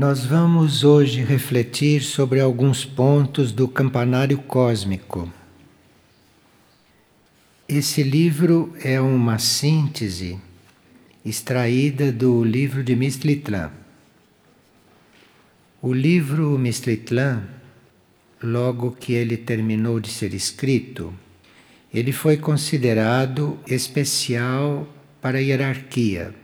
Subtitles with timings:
[0.00, 5.30] Nós vamos hoje refletir sobre alguns pontos do campanário cósmico.
[7.68, 10.38] Esse livro é uma síntese
[11.22, 13.70] extraída do livro de Mistritlan.
[15.82, 17.42] O livro Mistritlan,
[18.42, 21.12] logo que ele terminou de ser escrito,
[21.92, 24.88] ele foi considerado especial
[25.20, 26.39] para a hierarquia.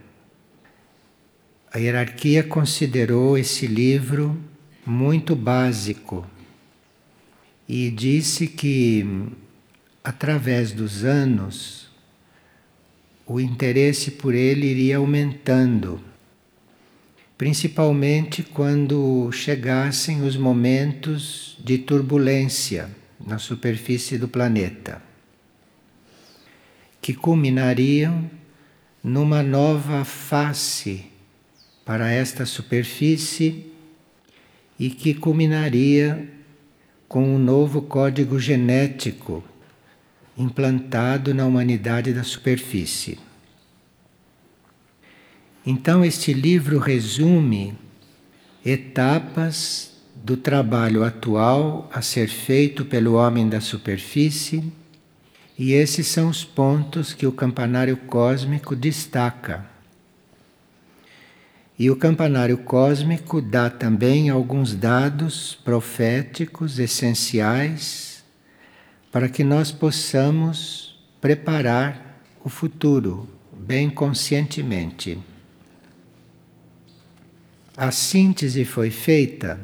[1.73, 4.41] A hierarquia considerou esse livro
[4.87, 6.25] muito básico
[7.69, 9.05] e disse que,
[10.03, 11.89] através dos anos,
[13.27, 16.01] o interesse por ele iria aumentando,
[17.37, 22.89] principalmente quando chegassem os momentos de turbulência
[23.27, 25.03] na superfície do planeta,
[27.03, 28.31] que culminariam
[29.03, 31.16] numa nova face
[31.87, 33.73] para esta superfície
[34.79, 36.29] e que culminaria
[37.09, 39.43] com um novo código genético
[40.37, 43.19] implantado na humanidade da superfície.
[45.65, 47.75] Então, este livro resume
[48.65, 54.73] etapas do trabalho atual a ser feito pelo homem da superfície,
[55.57, 59.76] e esses são os pontos que o campanário cósmico destaca.
[61.79, 68.25] E o campanário cósmico dá também alguns dados proféticos essenciais
[69.13, 75.19] para que nós possamos preparar o futuro bem conscientemente.
[77.77, 79.61] A síntese foi feita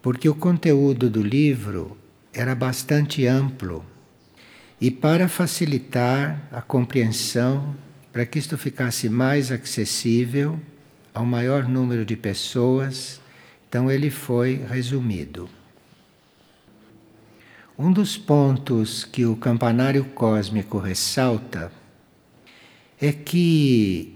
[0.00, 1.96] porque o conteúdo do livro
[2.32, 3.84] era bastante amplo
[4.80, 7.74] e para facilitar a compreensão,
[8.12, 10.58] para que isto ficasse mais acessível,
[11.14, 13.20] ao maior número de pessoas,
[13.68, 15.48] então ele foi resumido.
[17.78, 21.72] Um dos pontos que o campanário cósmico ressalta
[23.00, 24.14] é que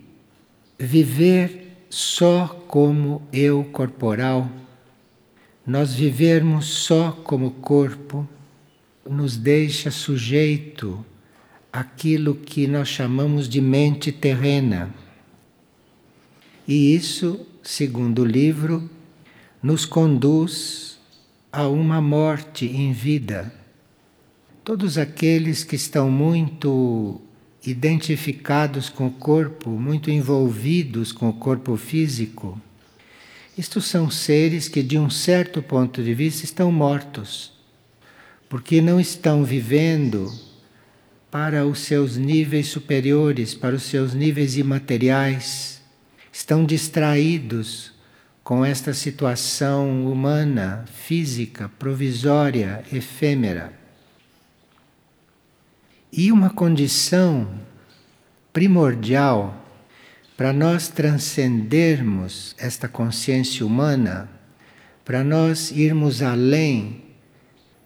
[0.78, 4.50] viver só como eu corporal,
[5.66, 8.28] nós vivermos só como corpo,
[9.08, 11.04] nos deixa sujeito
[11.72, 14.94] àquilo que nós chamamos de mente terrena
[16.66, 18.90] e isso, segundo o livro,
[19.62, 20.98] nos conduz
[21.52, 23.52] a uma morte em vida.
[24.64, 27.20] Todos aqueles que estão muito
[27.64, 32.60] identificados com o corpo, muito envolvidos com o corpo físico,
[33.56, 37.52] estes são seres que, de um certo ponto de vista, estão mortos,
[38.48, 40.32] porque não estão vivendo
[41.30, 45.75] para os seus níveis superiores, para os seus níveis imateriais
[46.36, 47.94] estão distraídos
[48.44, 53.72] com esta situação humana, física, provisória, efêmera.
[56.12, 57.58] E uma condição
[58.52, 59.64] primordial
[60.36, 64.28] para nós transcendermos esta consciência humana,
[65.06, 67.02] para nós irmos além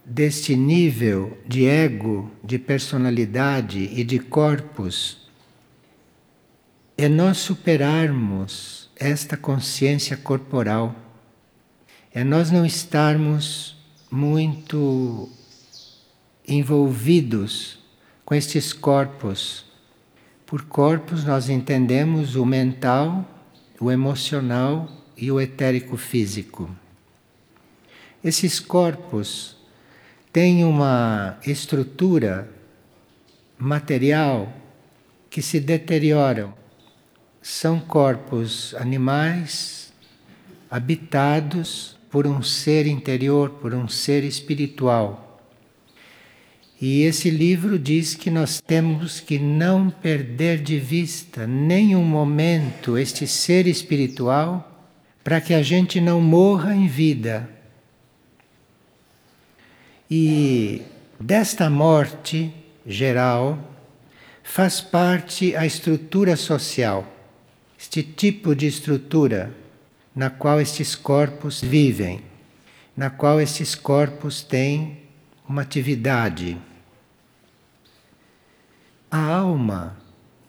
[0.05, 5.20] deste nível de ego, de personalidade e de corpos
[7.03, 10.95] é nós superarmos esta consciência corporal,
[12.13, 13.75] é nós não estarmos
[14.11, 15.27] muito
[16.47, 17.79] envolvidos
[18.23, 19.65] com estes corpos.
[20.45, 23.27] Por corpos nós entendemos o mental,
[23.81, 26.69] o emocional e o etérico físico.
[28.23, 29.57] Esses corpos
[30.31, 32.47] têm uma estrutura
[33.59, 34.53] material
[35.31, 36.60] que se deterioram
[37.43, 39.93] são corpos animais
[40.71, 45.41] habitados por um ser interior, por um ser espiritual.
[46.81, 53.27] E esse livro diz que nós temos que não perder de vista nenhum momento este
[53.27, 54.89] ser espiritual
[55.23, 57.49] para que a gente não morra em vida.
[60.11, 60.83] E
[61.21, 62.53] desta morte
[62.87, 63.59] geral
[64.43, 67.20] faz parte a estrutura social
[67.81, 69.57] este tipo de estrutura
[70.15, 72.21] na qual estes corpos vivem,
[72.95, 74.99] na qual estes corpos têm
[75.49, 76.59] uma atividade.
[79.11, 79.97] A alma,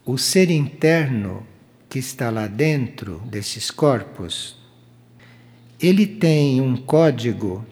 [0.06, 1.48] o ser interno
[1.90, 4.58] que está lá dentro desses corpos,
[5.80, 7.66] ele tem um código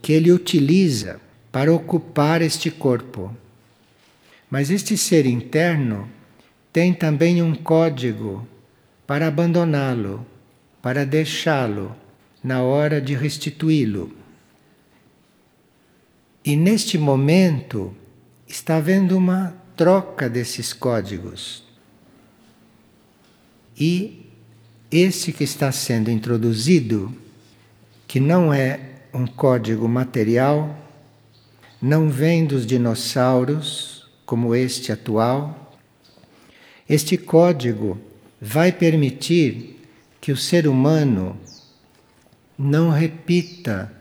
[0.00, 1.20] que ele utiliza
[1.52, 3.36] para ocupar este corpo.
[4.50, 6.08] Mas este ser interno
[6.72, 8.48] tem também um código
[9.12, 10.26] para abandoná-lo,
[10.80, 11.94] para deixá-lo
[12.42, 14.10] na hora de restituí-lo.
[16.42, 17.94] E neste momento
[18.48, 21.62] está havendo uma troca desses códigos.
[23.78, 24.30] E
[24.90, 27.14] esse que está sendo introduzido,
[28.08, 28.80] que não é
[29.12, 30.74] um código material,
[31.82, 35.70] não vem dos dinossauros, como este atual.
[36.88, 38.00] Este código
[38.44, 39.80] vai permitir
[40.20, 41.38] que o ser humano
[42.58, 43.92] não repita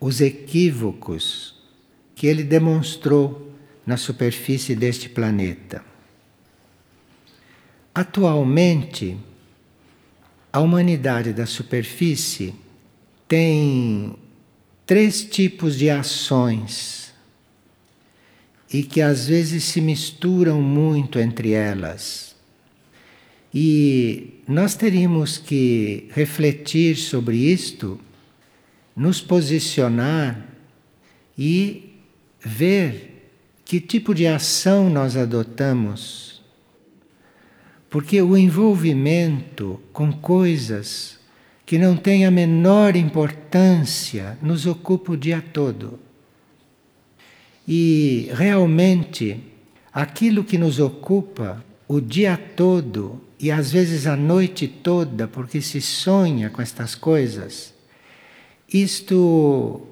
[0.00, 1.54] os equívocos
[2.12, 3.52] que ele demonstrou
[3.86, 5.84] na superfície deste planeta.
[7.94, 9.16] Atualmente,
[10.52, 12.56] a humanidade da superfície
[13.28, 14.16] tem
[14.84, 17.14] três tipos de ações
[18.72, 22.37] e que às vezes se misturam muito entre elas.
[23.52, 27.98] E nós teríamos que refletir sobre isto,
[28.94, 30.46] nos posicionar
[31.36, 31.94] e
[32.40, 33.30] ver
[33.64, 36.42] que tipo de ação nós adotamos.
[37.88, 41.18] Porque o envolvimento com coisas
[41.64, 45.98] que não têm a menor importância nos ocupa o dia todo.
[47.66, 49.40] E realmente,
[49.92, 55.80] aquilo que nos ocupa o dia todo e às vezes a noite toda, porque se
[55.80, 57.72] sonha com estas coisas,
[58.72, 59.86] isto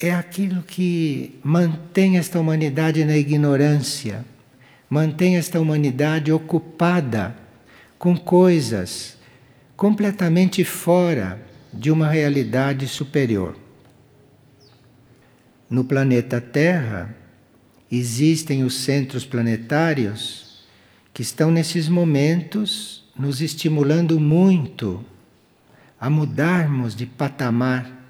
[0.00, 4.24] é aquilo que mantém esta humanidade na ignorância,
[4.90, 7.34] mantém esta humanidade ocupada
[7.98, 9.16] com coisas
[9.76, 11.40] completamente fora
[11.72, 13.56] de uma realidade superior.
[15.70, 17.16] No planeta Terra
[17.90, 20.41] existem os centros planetários
[21.12, 25.04] que estão nesses momentos nos estimulando muito
[26.00, 28.02] a mudarmos de patamar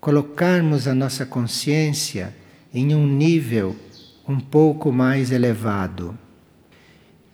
[0.00, 2.34] colocarmos a nossa consciência
[2.72, 3.74] em um nível
[4.28, 6.16] um pouco mais elevado.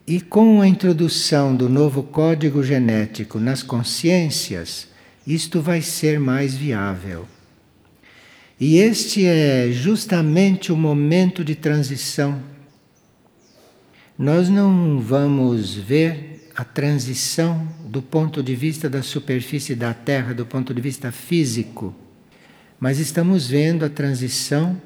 [0.06, 4.88] E com a introdução do novo código genético nas consciências,
[5.26, 7.26] isto vai ser mais viável.
[8.60, 12.40] E este é justamente o momento de transição.
[14.18, 20.46] Nós não vamos ver a transição do ponto de vista da superfície da Terra, do
[20.46, 21.94] ponto de vista físico
[22.84, 24.80] mas estamos vendo a transição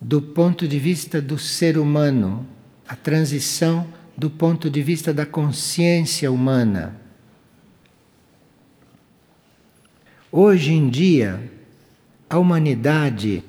[0.00, 2.46] do ponto de vista do ser humano,
[2.88, 3.86] a transição
[4.16, 6.98] do ponto de vista da consciência humana.
[10.32, 11.52] Hoje em dia,
[12.28, 13.44] a humanidade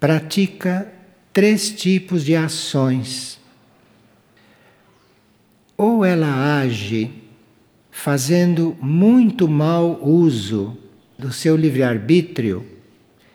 [0.00, 0.92] pratica
[1.32, 3.38] três tipos de ações.
[5.82, 7.10] Ou ela age
[7.90, 10.78] fazendo muito mau uso
[11.18, 12.64] do seu livre-arbítrio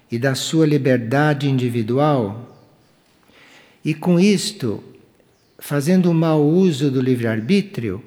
[0.09, 2.57] e da sua liberdade individual,
[3.83, 4.81] e com isto,
[5.59, 8.01] fazendo mau uso do livre-arbítrio,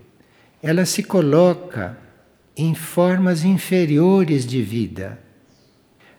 [0.63, 1.99] ela se coloca
[2.57, 5.21] em formas inferiores de vida.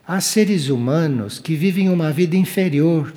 [0.08, 3.12] Há seres humanos que vivem uma vida inferior.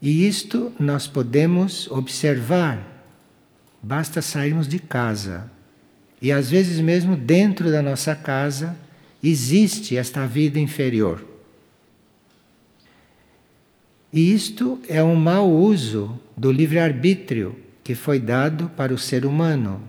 [0.00, 2.78] E isto nós podemos observar,
[3.82, 5.50] basta sairmos de casa.
[6.20, 8.76] E às vezes, mesmo dentro da nossa casa,
[9.22, 11.24] existe esta vida inferior.
[14.12, 19.82] E isto é um mau uso do livre-arbítrio que foi dado para o ser humano.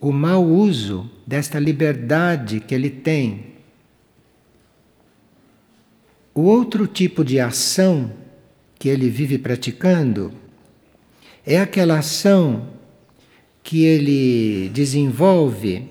[0.00, 3.54] O mau uso desta liberdade que ele tem.
[6.34, 8.12] O outro tipo de ação
[8.78, 10.32] que ele vive praticando
[11.44, 12.68] é aquela ação
[13.62, 15.88] que ele desenvolve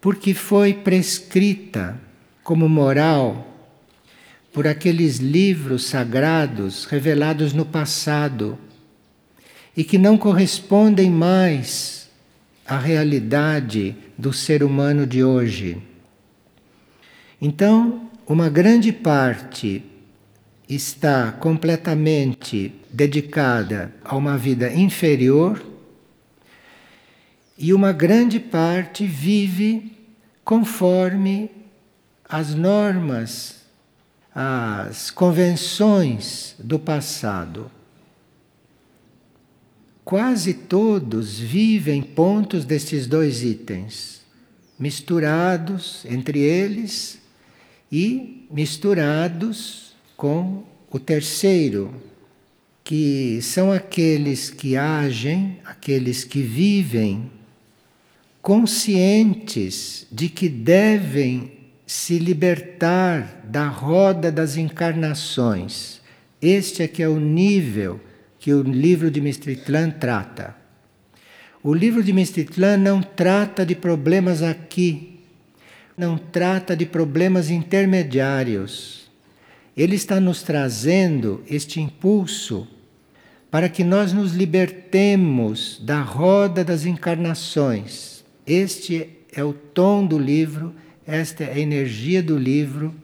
[0.00, 2.00] porque foi prescrita
[2.42, 3.46] como moral
[4.52, 8.58] por aqueles livros sagrados revelados no passado
[9.76, 12.08] e que não correspondem mais
[12.66, 15.76] à realidade do ser humano de hoje.
[17.40, 19.84] Então, uma grande parte
[20.68, 25.64] está completamente dedicada a uma vida inferior
[27.56, 29.92] e uma grande parte vive
[30.44, 31.50] conforme
[32.28, 33.62] as normas,
[34.34, 37.70] as convenções do passado.
[40.04, 44.22] Quase todos vivem pontos destes dois itens,
[44.78, 47.18] misturados entre eles
[47.90, 49.85] e misturados
[50.16, 51.94] com o terceiro,
[52.82, 57.30] que são aqueles que agem, aqueles que vivem
[58.40, 61.50] conscientes de que devem
[61.84, 66.00] se libertar da roda das encarnações.
[66.40, 68.00] Este é que é o nível
[68.38, 70.54] que o livro de Mistritlan trata.
[71.62, 75.18] O livro de Mistritlan não trata de problemas aqui,
[75.98, 79.05] não trata de problemas intermediários.
[79.76, 82.66] Ele está nos trazendo este impulso
[83.50, 88.24] para que nós nos libertemos da roda das encarnações.
[88.46, 90.74] Este é o tom do livro,
[91.06, 92.94] esta é a energia do livro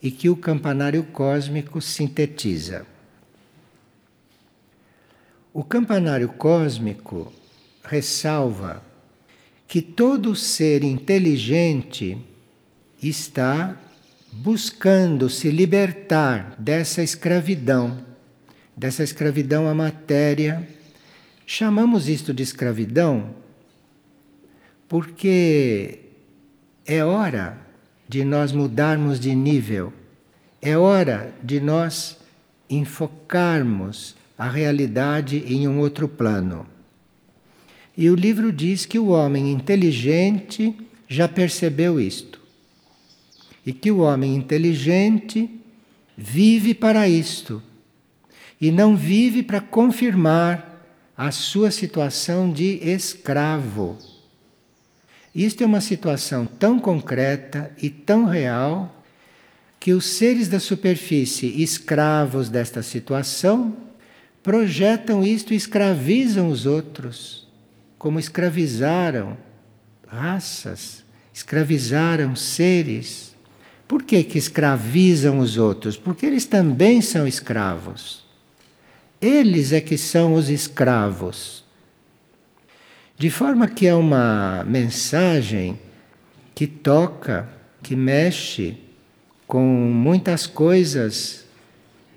[0.00, 2.86] e que o campanário cósmico sintetiza.
[5.52, 7.32] O campanário cósmico
[7.82, 8.82] ressalva
[9.66, 12.18] que todo ser inteligente
[13.02, 13.76] está
[14.42, 18.04] buscando se libertar dessa escravidão,
[18.76, 20.68] dessa escravidão à matéria.
[21.46, 23.30] Chamamos isto de escravidão
[24.88, 26.00] porque
[26.84, 27.58] é hora
[28.08, 29.92] de nós mudarmos de nível,
[30.60, 32.18] é hora de nós
[32.68, 36.66] enfocarmos a realidade em um outro plano.
[37.96, 40.76] E o livro diz que o homem inteligente
[41.08, 42.43] já percebeu isto.
[43.64, 45.50] E que o homem inteligente
[46.16, 47.62] vive para isto.
[48.60, 50.74] E não vive para confirmar
[51.16, 53.98] a sua situação de escravo.
[55.34, 59.04] Isto é uma situação tão concreta e tão real
[59.80, 63.76] que os seres da superfície, escravos desta situação,
[64.42, 67.48] projetam isto e escravizam os outros,
[67.98, 69.36] como escravizaram
[70.06, 73.33] raças, escravizaram seres.
[73.86, 75.96] Por que, que escravizam os outros?
[75.96, 78.24] Porque eles também são escravos.
[79.20, 81.64] Eles é que são os escravos.
[83.16, 85.78] De forma que é uma mensagem
[86.54, 87.48] que toca,
[87.82, 88.76] que mexe
[89.46, 91.44] com muitas coisas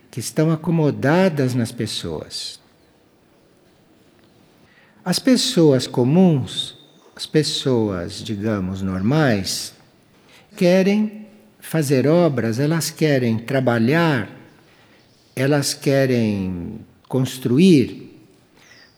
[0.10, 2.60] que estão acomodadas nas pessoas.
[5.04, 6.78] As pessoas comuns,
[7.16, 9.74] as pessoas, digamos, normais,
[10.56, 11.27] querem
[11.68, 14.30] fazer obras, elas querem trabalhar,
[15.36, 18.22] elas querem construir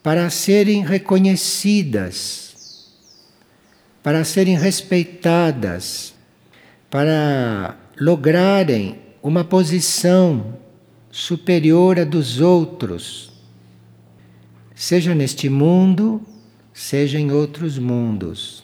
[0.04, 2.56] para serem reconhecidas,
[4.04, 6.14] para serem respeitadas,
[6.92, 10.60] para lograrem uma posição
[11.10, 13.32] superior à dos outros,
[14.76, 16.22] seja neste mundo,
[16.72, 18.64] seja em outros mundos.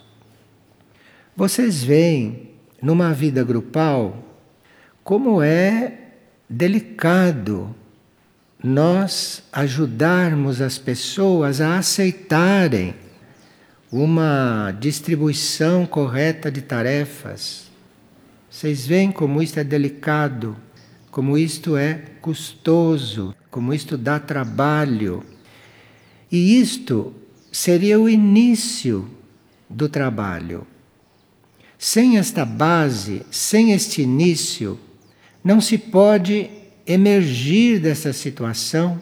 [1.35, 2.54] Vocês veem
[2.86, 4.24] numa vida grupal
[5.04, 6.01] como é
[6.48, 7.75] delicado
[8.63, 12.94] nós ajudarmos as pessoas a aceitarem
[13.92, 17.72] uma distribuição correta de tarefas.
[18.50, 20.56] Vocês veem como isso é delicado
[21.10, 25.24] como isto é custoso, como isto dá trabalho.
[26.30, 27.13] E isto
[27.50, 29.10] seria o início
[29.70, 30.68] do trabalho.
[31.77, 34.79] Sem esta base, sem este início,
[35.44, 36.50] não se pode
[36.88, 39.00] emergir dessa situação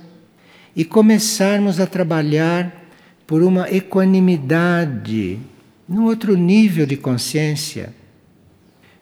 [0.76, 2.84] e começarmos a trabalhar
[3.28, 5.40] por uma equanimidade,
[5.88, 7.94] num outro nível de consciência,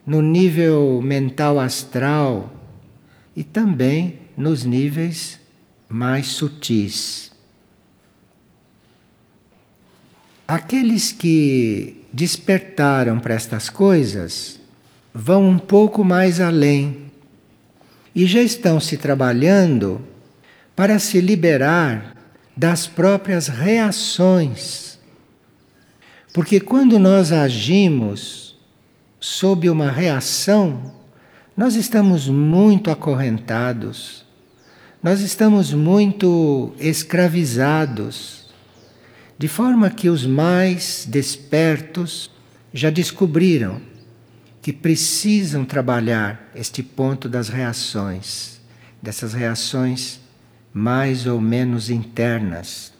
[0.06, 2.52] no nível mental astral
[3.36, 5.40] e também nos níveis
[5.88, 7.31] mais sutis.
[10.52, 14.60] Aqueles que despertaram para estas coisas
[15.14, 17.10] vão um pouco mais além
[18.14, 20.02] e já estão se trabalhando
[20.76, 22.18] para se liberar
[22.54, 25.00] das próprias reações.
[26.34, 28.60] Porque quando nós agimos
[29.22, 30.94] sob uma reação,
[31.56, 34.26] nós estamos muito acorrentados,
[35.02, 38.41] nós estamos muito escravizados,
[39.42, 42.30] de forma que os mais despertos
[42.72, 43.82] já descobriram
[44.62, 48.62] que precisam trabalhar este ponto das reações,
[49.02, 50.20] dessas reações
[50.72, 52.94] mais ou menos internas,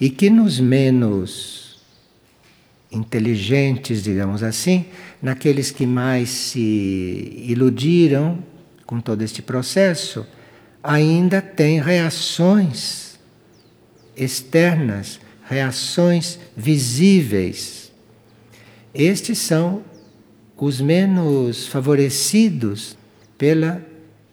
[0.00, 1.82] e que nos menos
[2.90, 4.86] inteligentes, digamos assim,
[5.20, 8.42] naqueles que mais se iludiram
[8.86, 10.26] com todo este processo,
[10.82, 13.18] ainda tem reações
[14.16, 17.92] externas, reações visíveis.
[18.94, 19.82] Estes são
[20.56, 22.96] os menos favorecidos
[23.36, 23.84] pela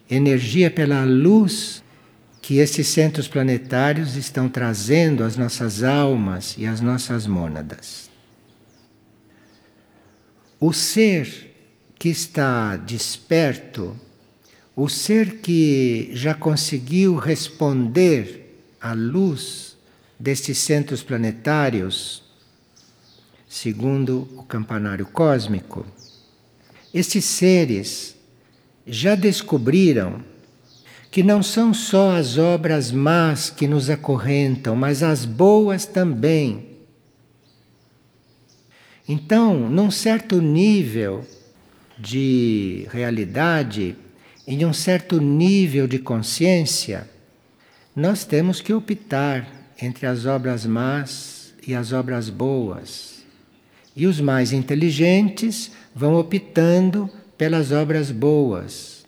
[0.09, 1.83] energia, pela luz
[2.41, 8.09] que esses centros planetários estão trazendo às nossas almas e às nossas mônadas.
[10.59, 11.55] o ser
[11.97, 13.95] que está desperto,
[14.75, 19.68] o ser que já conseguiu responder à luz
[20.19, 22.23] destes centros planetários,
[23.47, 25.85] segundo o campanário cósmico,
[26.93, 28.15] estes seres
[28.85, 30.23] já descobriram
[31.09, 36.77] que não são só as obras más que nos acorrentam, mas as boas também.
[39.07, 41.25] Então, num certo nível
[41.97, 43.95] de realidade,
[44.45, 47.09] em um certo nível de consciência,
[47.95, 53.23] nós temos que optar entre as obras más e as obras boas.
[53.95, 59.05] E os mais inteligentes vão optando pelas obras boas.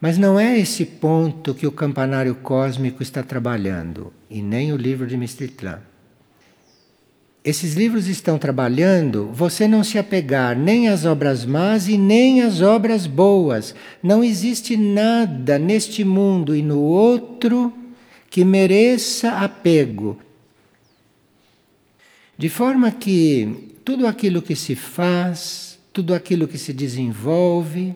[0.00, 5.06] Mas não é esse ponto que o campanário cósmico está trabalhando, e nem o livro
[5.06, 5.80] de Mistritlan.
[7.44, 12.62] Esses livros estão trabalhando você não se apegar nem às obras más e nem às
[12.62, 13.74] obras boas.
[14.02, 17.70] Não existe nada neste mundo e no outro
[18.34, 20.18] que mereça apego.
[22.36, 27.94] De forma que tudo aquilo que se faz, tudo aquilo que se desenvolve,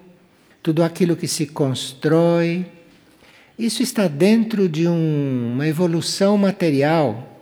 [0.62, 2.64] tudo aquilo que se constrói,
[3.59, 7.35] isso está dentro de um, uma evolução material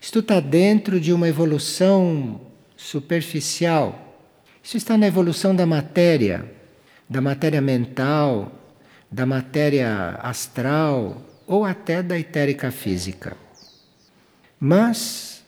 [0.00, 2.40] isto está dentro de uma evolução
[2.74, 4.16] superficial.
[4.62, 6.50] Isso está na evolução da matéria,
[7.10, 8.50] da matéria mental,
[9.10, 13.34] da matéria astral ou até da etérica física.
[14.60, 15.42] Mas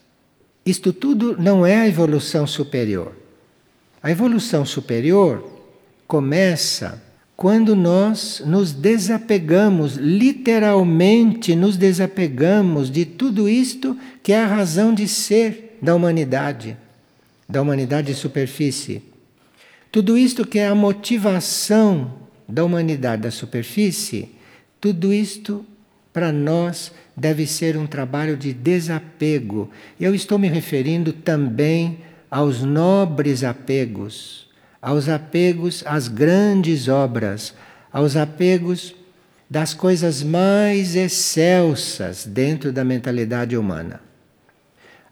[0.65, 3.15] isto tudo não é a evolução superior.
[4.03, 5.47] A evolução superior
[6.09, 7.03] começa
[7.37, 15.07] quando nós nos desapegamos, literalmente nos desapegamos de tudo isto que é a razão de
[15.07, 16.77] ser da humanidade,
[17.49, 19.03] da humanidade de superfície.
[19.93, 22.13] Tudo isto que é a motivação
[22.49, 24.31] da humanidade da superfície,
[24.81, 25.65] tudo isto
[26.13, 29.71] para nós deve ser um trabalho de desapego.
[29.99, 31.99] Eu estou me referindo também
[32.31, 37.55] aos nobres apegos aos apegos às grandes obras,
[37.93, 38.95] aos apegos
[39.49, 44.01] das coisas mais excelsas dentro da mentalidade humana.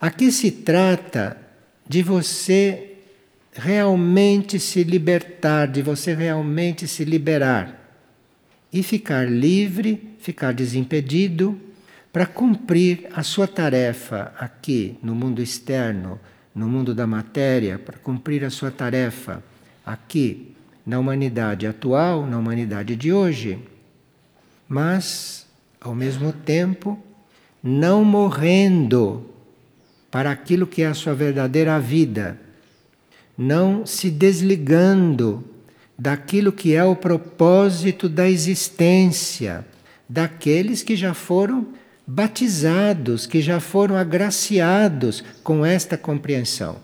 [0.01, 1.37] Aqui se trata
[1.87, 2.93] de você
[3.53, 7.78] realmente se libertar, de você realmente se liberar
[8.73, 11.59] e ficar livre, ficar desimpedido
[12.13, 16.19] para cumprir a sua tarefa aqui no mundo externo,
[16.55, 19.43] no mundo da matéria, para cumprir a sua tarefa
[19.85, 20.55] aqui
[20.85, 23.59] na humanidade atual, na humanidade de hoje,
[24.69, 25.47] mas,
[25.81, 26.99] ao mesmo tempo,
[27.63, 29.31] não morrendo
[30.11, 32.39] para aquilo que é a sua verdadeira vida,
[33.37, 35.45] não se desligando
[35.99, 39.67] daquilo que é o propósito da existência,
[40.09, 41.67] daqueles que já foram
[42.07, 46.77] batizados, que já foram agraciados com esta compreensão.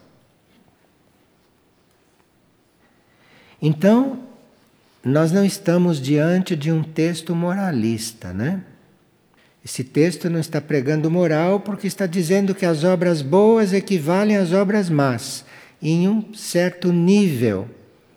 [3.63, 4.19] Então,
[5.03, 8.63] nós não estamos diante de um texto moralista, né?
[9.65, 14.53] Esse texto não está pregando moral porque está dizendo que as obras boas equivalem às
[14.53, 15.45] obras más,
[15.81, 17.67] em um certo nível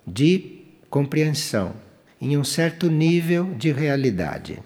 [0.05, 0.57] de
[0.89, 1.73] compreensão,
[2.19, 4.60] em um certo nível de realidade.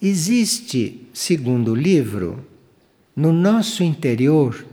[0.00, 2.44] Existe, segundo o livro,
[3.14, 4.66] no nosso interior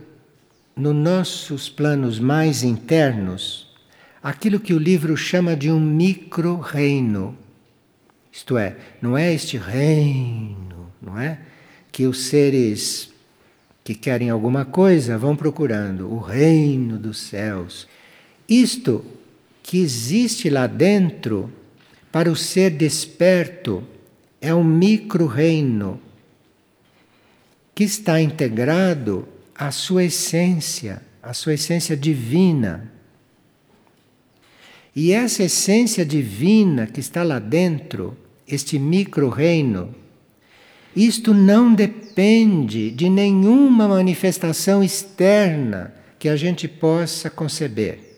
[0.80, 3.68] nos nossos planos mais internos
[4.22, 7.36] aquilo que o livro chama de um micro-reino.
[8.32, 11.38] Isto é, não é este reino, não é?
[11.92, 13.10] Que os seres
[13.84, 17.86] que querem alguma coisa vão procurando, o reino dos céus.
[18.50, 19.04] Isto
[19.62, 21.52] que existe lá dentro,
[22.10, 23.84] para o ser desperto,
[24.40, 26.00] é um micro-reino
[27.72, 32.90] que está integrado a sua essência, a sua essência divina.
[34.96, 38.16] E essa essência divina que está lá dentro,
[38.48, 39.94] este micro-reino,
[40.96, 48.09] isto não depende de nenhuma manifestação externa que a gente possa conceber.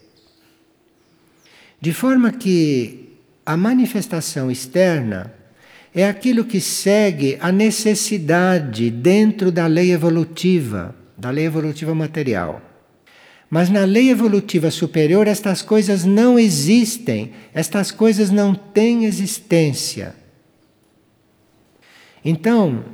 [1.82, 5.34] De forma que a manifestação externa
[5.94, 12.60] é aquilo que segue a necessidade dentro da lei evolutiva da lei evolutiva material.
[13.48, 20.16] Mas na lei evolutiva superior, estas coisas não existem, estas coisas não têm existência.
[22.24, 22.84] Então,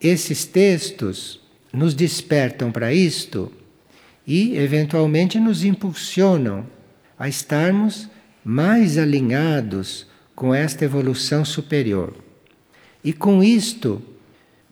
[0.00, 3.52] esses textos nos despertam para isto
[4.26, 6.64] e, eventualmente, nos impulsionam
[7.18, 8.08] a estarmos
[8.50, 12.14] mais alinhados com esta evolução superior.
[13.04, 14.00] E com isto,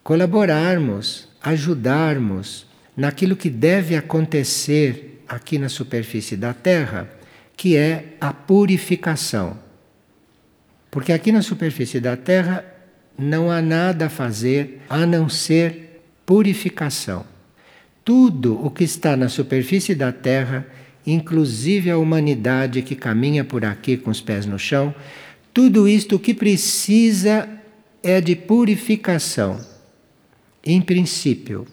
[0.02, 7.06] colaborarmos, ajudarmos naquilo que deve acontecer aqui na superfície da Terra,
[7.54, 9.58] que é a purificação.
[10.90, 12.64] Porque aqui na superfície da Terra
[13.18, 17.26] não há nada a fazer a não ser purificação.
[18.02, 20.66] Tudo o que está na superfície da Terra,
[21.06, 24.94] inclusive a humanidade que caminha por aqui com os pés no chão,
[25.54, 27.48] tudo isto que precisa
[28.02, 29.60] é de purificação,
[30.64, 31.66] em princípio.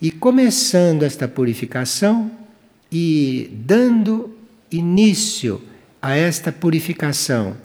[0.00, 2.30] E começando esta purificação
[2.90, 4.36] e dando
[4.70, 5.60] início
[6.00, 7.56] a esta purificação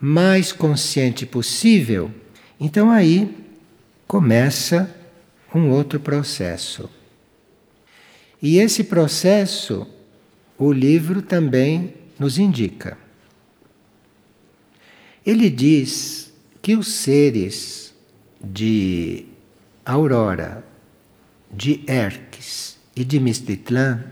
[0.00, 2.10] mais consciente possível,
[2.58, 3.30] então aí
[4.06, 4.94] começa
[5.54, 6.88] um outro processo.
[8.40, 9.86] E esse processo
[10.64, 12.96] o livro também nos indica.
[15.26, 17.92] Ele diz que os seres
[18.40, 19.26] de
[19.84, 20.64] Aurora,
[21.52, 24.04] de Erques e de Mistitlan,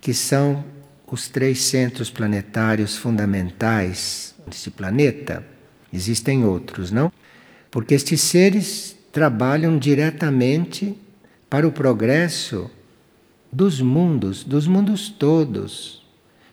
[0.00, 0.64] que são
[1.08, 5.44] os três centros planetários fundamentais desse planeta,
[5.92, 7.12] existem outros, não?
[7.68, 10.96] Porque estes seres trabalham diretamente
[11.50, 12.70] para o progresso
[13.52, 16.02] dos mundos, dos mundos todos.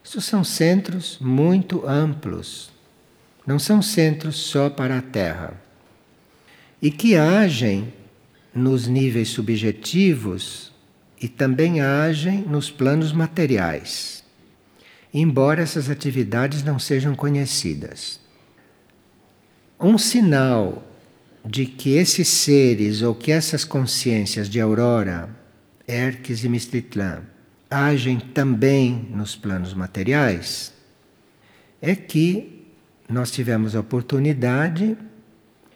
[0.04, 2.72] Estes são centros muito amplos,
[3.46, 5.60] não são centros só para a Terra.
[6.82, 7.92] E que agem
[8.54, 10.72] nos níveis subjetivos
[11.20, 14.24] e também agem nos planos materiais,
[15.14, 18.20] embora essas atividades não sejam conhecidas.
[19.80, 20.84] Um sinal
[21.46, 25.30] de que esses seres ou que essas consciências de Aurora,
[25.88, 27.24] Erques e Mistitlan
[27.70, 30.74] agem também nos planos materiais
[31.82, 32.66] é que
[33.10, 34.98] nós tivemos a oportunidade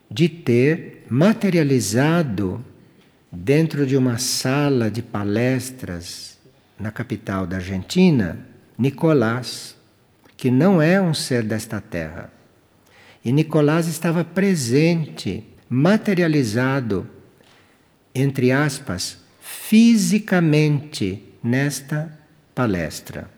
[0.10, 2.64] de ter materializado
[3.32, 6.40] dentro de uma sala de palestras
[6.80, 8.40] na capital da Argentina
[8.78, 9.76] Nicolás,
[10.38, 12.32] que não é um ser desta terra.
[13.24, 17.08] E Nicolás estava presente materializado,
[18.16, 19.20] entre aspas,
[19.52, 22.16] fisicamente nesta
[22.54, 23.30] palestra.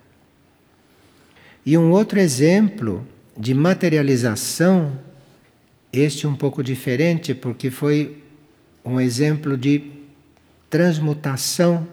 [1.65, 4.99] E um outro exemplo de materialização,
[5.91, 8.21] este um pouco diferente, porque foi
[8.83, 9.89] um exemplo de
[10.69, 11.87] transmutação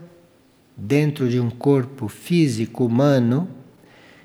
[0.77, 3.49] dentro de um corpo físico humano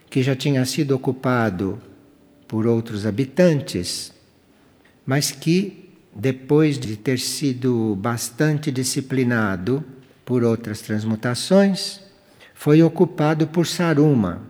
[0.10, 1.80] que já tinha sido ocupado
[2.48, 4.12] por outros habitantes,
[5.06, 5.83] mas que
[6.16, 9.84] depois de ter sido bastante disciplinado
[10.26, 12.00] por outras transmutações,
[12.54, 14.42] foi ocupado por Saruma.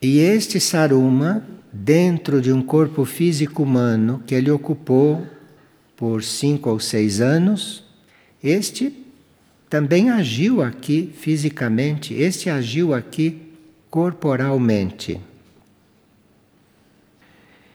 [0.00, 5.26] E este Saruma, dentro de um corpo físico humano que ele ocupou
[5.96, 7.84] por cinco ou seis anos,
[8.42, 8.92] este
[9.70, 13.40] também agiu aqui fisicamente, este agiu aqui
[13.88, 15.20] corporalmente.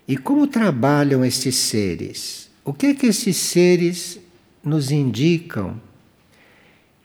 [0.08, 2.50] E como trabalham estes seres?
[2.64, 4.18] O que é que esses seres
[4.64, 5.82] nos indicam?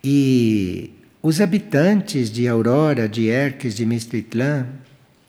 [0.04, 4.66] E os habitantes de Aurora, de Erques, de Mistritlan,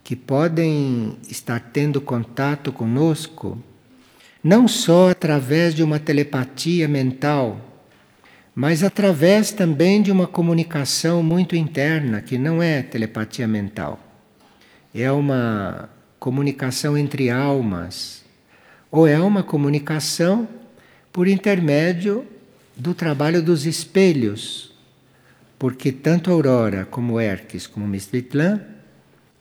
[0.04, 3.58] que podem estar tendo contato conosco,
[4.44, 7.60] não só através de uma telepatia mental,
[8.54, 14.00] mas através também de uma comunicação muito interna, que não é telepatia mental.
[14.94, 15.90] É uma
[16.24, 18.24] comunicação entre almas,
[18.90, 20.48] ou é uma comunicação
[21.12, 22.26] por intermédio
[22.78, 24.72] do trabalho dos espelhos,
[25.60, 28.62] porque tanto Aurora como Erques como Mistritlan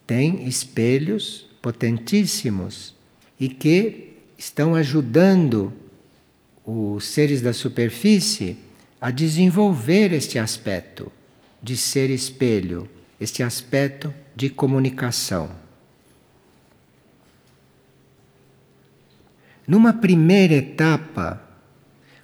[0.08, 2.96] têm espelhos potentíssimos
[3.38, 5.72] e que estão ajudando
[6.66, 8.56] os seres da superfície
[9.00, 11.12] a desenvolver este aspecto
[11.62, 12.88] de ser espelho,
[13.20, 15.61] este aspecto de comunicação.
[19.66, 21.40] Numa primeira etapa,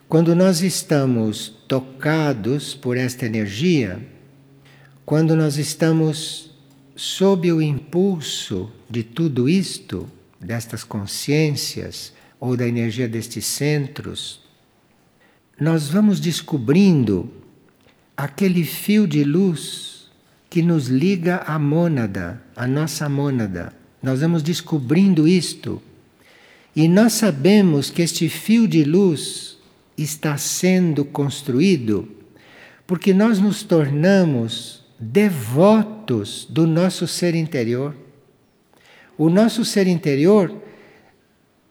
[0.09, 4.01] quando nós estamos tocados por esta energia,
[5.07, 6.51] quando nós estamos
[6.97, 14.41] sob o impulso de tudo isto, destas consciências ou da energia destes centros,
[15.61, 17.31] nós vamos descobrindo
[18.17, 20.11] aquele fio de luz
[20.51, 23.73] que nos liga à mônada, à nossa mônada.
[24.03, 25.81] Nós vamos descobrindo isto
[26.79, 29.59] e nós sabemos que este fio de luz
[29.97, 32.09] está sendo construído
[32.87, 37.97] Porque nós nos tornamos devotos do nosso ser interior.
[39.19, 40.55] O nosso ser interior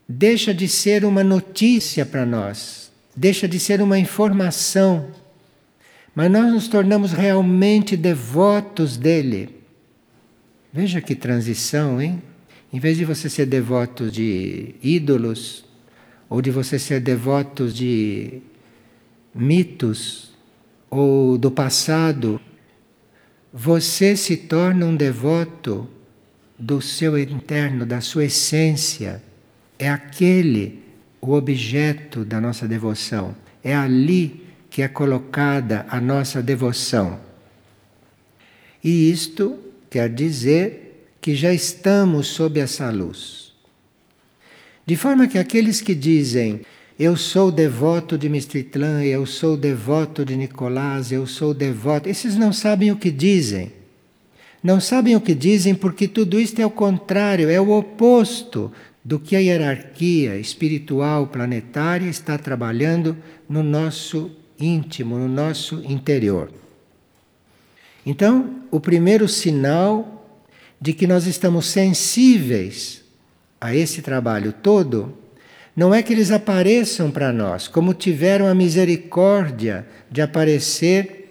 [0.09, 5.07] deixa de ser uma notícia para nós, deixa de ser uma informação,
[6.13, 9.63] mas nós nos tornamos realmente devotos dele.
[10.73, 12.21] Veja que transição, hein?
[12.71, 15.65] Em vez de você ser devoto de ídolos,
[16.29, 18.41] ou de você ser devoto de
[19.33, 20.31] mitos,
[20.89, 22.39] ou do passado,
[23.53, 25.87] você se torna um devoto
[26.59, 29.23] do seu interno, da sua essência.
[29.79, 30.83] É aquele
[31.21, 33.35] o objeto da nossa devoção.
[33.63, 37.19] É ali que é colocada a nossa devoção.
[38.83, 39.57] E isto
[39.89, 40.86] quer dizer
[41.21, 43.53] que já estamos sob essa luz.
[44.85, 46.61] De forma que aqueles que dizem
[46.99, 52.09] eu sou devoto de Mistritlan, eu sou devoto de Nicolás, eu sou devoto.
[52.09, 53.71] Esses não sabem o que dizem.
[54.63, 58.71] Não sabem o que dizem porque tudo isto é o contrário, é o oposto
[59.05, 63.15] do que a hierarquia espiritual planetária está trabalhando
[63.47, 66.51] no nosso íntimo, no nosso interior.
[68.03, 70.16] Então, o primeiro sinal
[70.79, 73.03] de que nós estamos sensíveis
[73.59, 75.17] a esse trabalho todo
[75.75, 81.29] não é que eles apareçam para nós, como tiveram a misericórdia de aparecer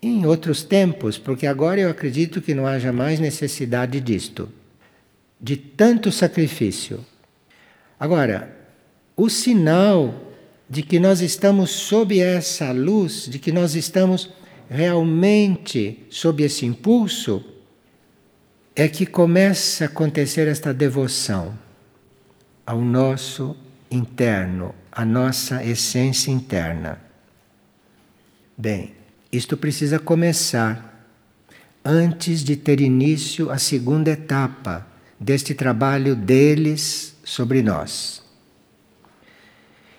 [0.00, 4.48] em outros tempos, porque agora eu acredito que não haja mais necessidade disto,
[5.40, 7.04] de tanto sacrifício.
[7.98, 8.56] Agora,
[9.16, 10.14] o sinal
[10.68, 14.30] de que nós estamos sob essa luz, de que nós estamos
[14.70, 17.44] realmente sob esse impulso,
[18.74, 21.58] é que começa a acontecer esta devoção
[22.64, 23.56] ao nosso
[23.90, 27.00] interno, a nossa essência interna.
[28.56, 28.94] Bem,
[29.32, 31.08] isto precisa começar
[31.84, 34.86] antes de ter início a segunda etapa
[35.18, 38.22] deste trabalho deles sobre nós.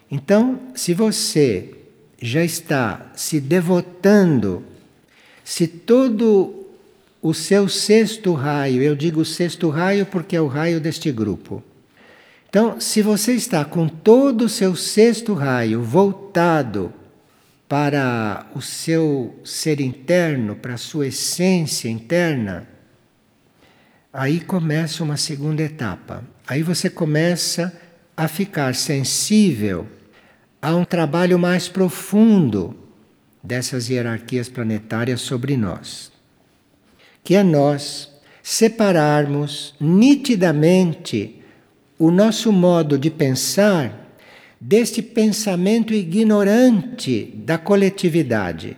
[0.09, 1.73] Então, se você
[2.21, 4.63] já está se devotando,
[5.43, 6.60] se todo
[7.21, 11.63] o seu sexto raio, eu digo sexto raio porque é o raio deste grupo,
[12.51, 16.91] então, se você está com todo o seu sexto raio voltado
[17.65, 22.67] para o seu ser interno, para a sua essência interna,
[24.11, 26.25] aí começa uma segunda etapa.
[26.45, 27.73] Aí você começa
[28.17, 29.87] a ficar sensível
[30.61, 32.75] a um trabalho mais profundo
[33.41, 36.10] dessas hierarquias planetárias sobre nós,
[37.23, 41.41] que é nós separarmos nitidamente
[41.97, 44.15] o nosso modo de pensar
[44.59, 48.77] deste pensamento ignorante da coletividade,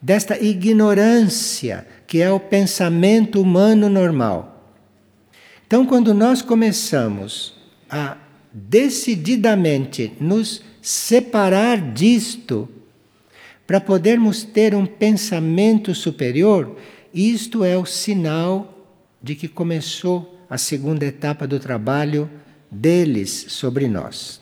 [0.00, 4.74] desta ignorância que é o pensamento humano normal.
[5.66, 7.54] Então, quando nós começamos
[7.90, 8.16] a
[8.52, 12.68] decididamente nos separar disto,
[13.66, 16.76] para podermos ter um pensamento superior,
[17.16, 18.74] isto é o sinal
[19.22, 22.30] de que começou a segunda etapa do trabalho
[22.70, 24.40] deles sobre nós.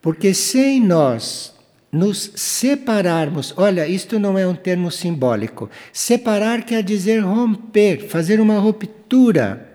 [0.00, 1.52] Porque sem nós
[1.90, 5.70] nos separarmos, olha, isto não é um termo simbólico.
[5.92, 9.74] Separar quer dizer romper, fazer uma ruptura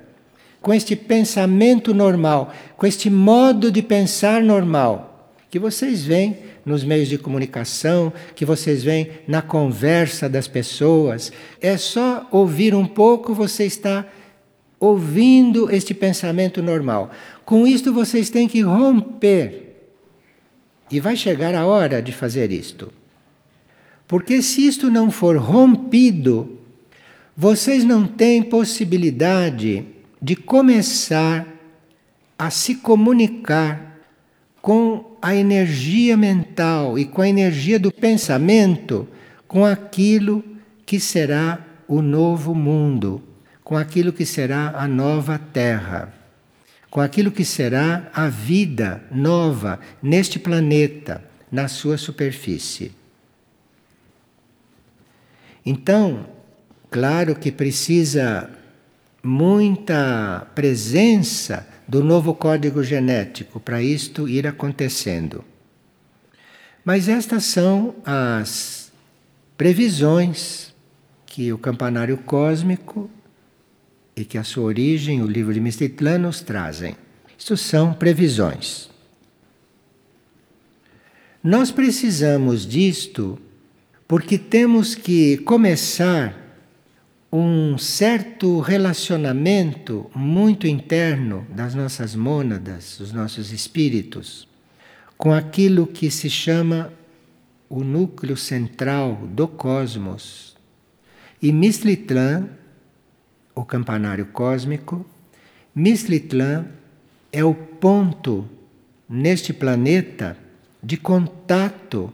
[0.61, 7.07] com este pensamento normal, com este modo de pensar normal, que vocês veem nos meios
[7.07, 11.31] de comunicação, que vocês veem na conversa das pessoas.
[11.61, 14.05] É só ouvir um pouco, você está
[14.79, 17.11] ouvindo este pensamento normal.
[17.45, 19.65] Com isto vocês têm que romper.
[20.91, 22.91] E vai chegar a hora de fazer isto.
[24.07, 26.57] Porque se isto não for rompido,
[27.37, 29.85] vocês não têm possibilidade
[30.21, 31.47] de começar
[32.37, 33.88] a se comunicar
[34.61, 39.07] com a energia mental e com a energia do pensamento
[39.47, 40.43] com aquilo
[40.85, 43.21] que será o novo mundo,
[43.63, 46.13] com aquilo que será a nova terra,
[46.89, 52.91] com aquilo que será a vida nova neste planeta, na sua superfície.
[55.65, 56.27] Então,
[56.91, 58.49] claro que precisa
[59.23, 65.43] muita presença do novo código genético para isto ir acontecendo.
[66.85, 68.91] Mas estas são as
[69.57, 70.71] previsões
[71.25, 73.09] que o campanário cósmico
[74.15, 76.95] e que a sua origem, o livro de Mistitlan, nos trazem.
[77.35, 78.87] Isto são previsões.
[81.43, 83.39] Nós precisamos disto
[84.07, 86.38] porque temos que começar
[87.31, 94.47] um certo relacionamento muito interno das nossas mônadas, dos nossos espíritos,
[95.17, 96.91] com aquilo que se chama
[97.69, 100.57] o núcleo central do cosmos.
[101.41, 102.49] E Mistlitlan,
[103.53, 105.05] o campanário cósmico,
[105.75, 106.65] Mistlitlan
[107.31, 108.49] é o ponto
[109.07, 110.35] neste planeta
[110.81, 112.11] de contato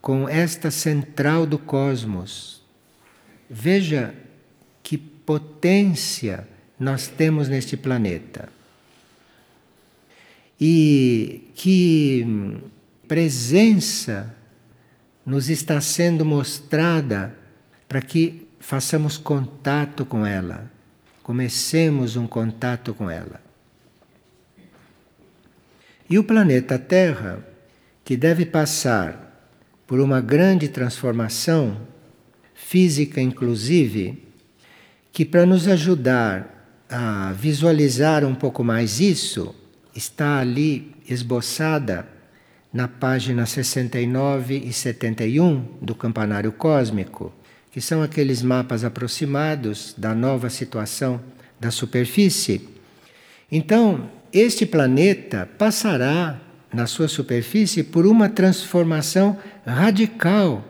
[0.00, 2.62] com esta central do cosmos.
[3.48, 4.14] Veja
[5.28, 6.48] potência
[6.80, 8.48] nós temos neste planeta.
[10.58, 12.26] E que
[13.06, 14.34] presença
[15.26, 17.36] nos está sendo mostrada
[17.86, 20.72] para que façamos contato com ela,
[21.22, 23.38] comecemos um contato com ela.
[26.08, 27.46] E o planeta Terra,
[28.02, 29.46] que deve passar
[29.86, 31.86] por uma grande transformação,
[32.54, 34.26] física inclusive,
[35.18, 39.52] que para nos ajudar a visualizar um pouco mais isso,
[39.92, 42.06] está ali esboçada
[42.72, 47.34] na página 69 e 71 do Campanário Cósmico,
[47.72, 51.20] que são aqueles mapas aproximados da nova situação
[51.58, 52.68] da superfície.
[53.50, 56.40] Então, este planeta passará
[56.72, 60.64] na sua superfície por uma transformação radical.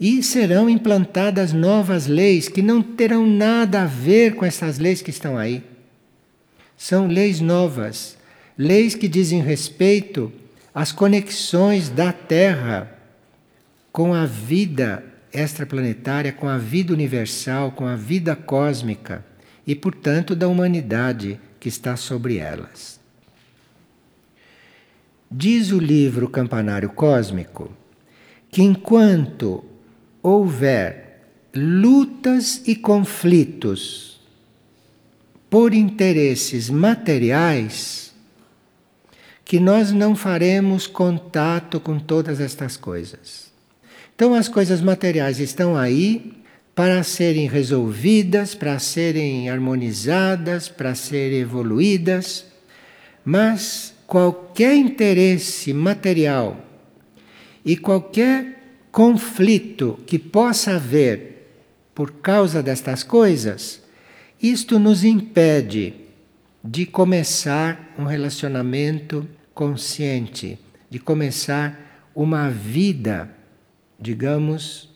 [0.00, 5.10] E serão implantadas novas leis que não terão nada a ver com essas leis que
[5.10, 5.64] estão aí.
[6.76, 8.16] São leis novas,
[8.56, 10.32] leis que dizem respeito
[10.72, 12.96] às conexões da Terra
[13.90, 19.24] com a vida extraplanetária, com a vida universal, com a vida cósmica
[19.66, 23.00] e, portanto, da humanidade que está sobre elas.
[25.30, 27.72] Diz o livro Campanário Cósmico
[28.50, 29.64] que enquanto
[30.28, 31.20] houver
[31.54, 34.20] lutas e conflitos
[35.48, 38.12] por interesses materiais,
[39.44, 43.50] que nós não faremos contato com todas estas coisas.
[44.14, 46.34] Então, as coisas materiais estão aí
[46.74, 52.44] para serem resolvidas, para serem harmonizadas, para serem evoluídas,
[53.24, 56.62] mas qualquer interesse material
[57.64, 58.57] e qualquer
[58.98, 61.52] conflito que possa haver
[61.94, 63.80] por causa destas coisas,
[64.42, 65.94] isto nos impede
[66.64, 70.58] de começar um relacionamento consciente,
[70.90, 73.30] de começar uma vida,
[74.00, 74.88] digamos,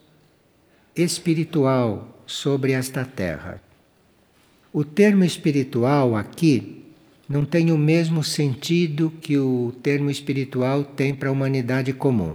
[0.96, 3.62] espiritual sobre esta terra.
[4.72, 6.86] O termo espiritual aqui
[7.28, 12.34] não tem o mesmo sentido que o termo espiritual tem para a humanidade comum.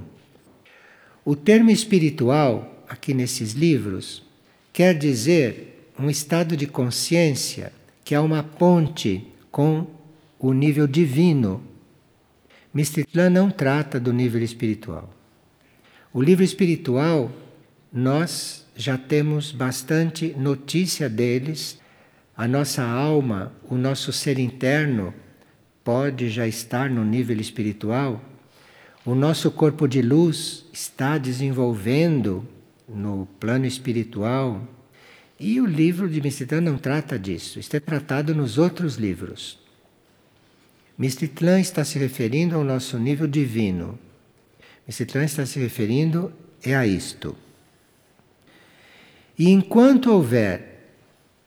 [1.30, 4.24] O termo espiritual, aqui nesses livros,
[4.72, 9.88] quer dizer um estado de consciência que é uma ponte com
[10.40, 11.62] o nível divino.
[12.74, 15.14] Mistitlan não trata do nível espiritual.
[16.14, 17.30] O livro espiritual
[17.92, 21.78] nós já temos bastante notícia deles.
[22.38, 25.14] A nossa alma, o nosso ser interno,
[25.84, 28.22] pode já estar no nível espiritual.
[29.08, 32.46] O nosso corpo de luz está desenvolvendo
[32.90, 34.62] no plano espiritual.
[35.40, 39.60] E o livro de Mistitlan não trata disso, isso é tratado nos outros livros.
[40.98, 43.98] Mistitlan está se referindo ao nosso nível divino.
[44.86, 47.34] Mistitlan está se referindo é a isto.
[49.40, 50.98] E enquanto houver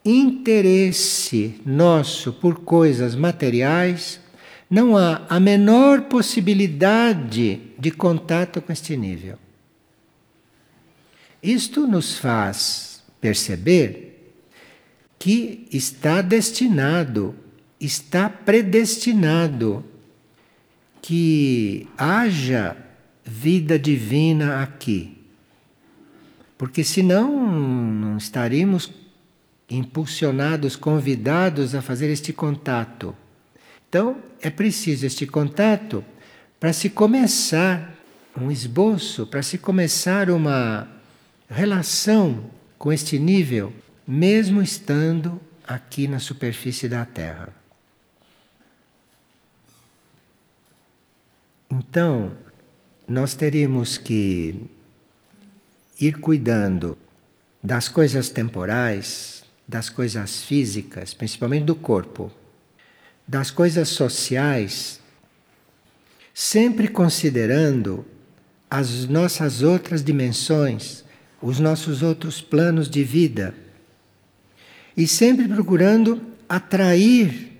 [0.02, 4.18] interesse nosso por coisas materiais,
[4.70, 9.36] não há a menor possibilidade de contato com este nível.
[11.42, 14.34] Isto nos faz perceber
[15.18, 17.34] que está destinado,
[17.80, 19.84] está predestinado
[21.02, 22.76] que haja
[23.24, 25.20] vida divina aqui
[26.60, 28.92] porque senão não estaríamos
[29.70, 33.16] impulsionados, convidados a fazer este contato.
[33.90, 36.04] Então, é preciso este contato
[36.60, 37.92] para se começar
[38.40, 40.86] um esboço, para se começar uma
[41.48, 43.72] relação com este nível,
[44.06, 47.52] mesmo estando aqui na superfície da Terra.
[51.68, 52.30] Então,
[53.08, 54.70] nós teríamos que
[56.00, 56.96] ir cuidando
[57.60, 62.30] das coisas temporais, das coisas físicas, principalmente do corpo,
[63.30, 65.00] das coisas sociais,
[66.34, 68.04] sempre considerando
[68.68, 71.04] as nossas outras dimensões,
[71.40, 73.54] os nossos outros planos de vida,
[74.96, 77.52] e sempre procurando atrair,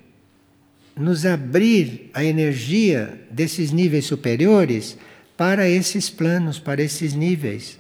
[0.97, 4.99] nos abrir a energia desses níveis superiores
[5.37, 7.79] para esses planos, para esses níveis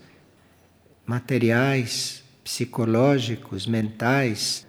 [1.05, 4.65] materiais, psicológicos, mentais,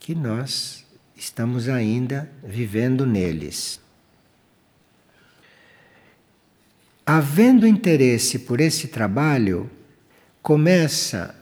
[0.00, 0.87] que nós
[1.18, 3.80] estamos ainda vivendo neles.
[7.04, 9.68] Havendo interesse por esse trabalho,
[10.40, 11.34] começa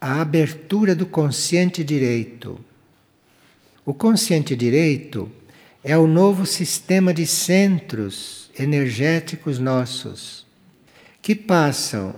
[0.00, 2.58] a abertura do consciente direito.
[3.86, 5.30] O consciente direito
[5.84, 10.44] é o novo sistema de centros energéticos nossos
[11.22, 12.16] que passam